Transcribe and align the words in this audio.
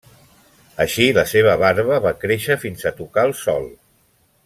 Així, 0.85 1.05
la 1.17 1.25
seva 1.33 1.53
barba 1.65 1.99
va 2.07 2.15
créixer 2.25 2.59
fins 2.67 2.89
a 2.91 2.93
tocar 3.03 3.27
el 3.31 3.35
sòl. 3.47 3.73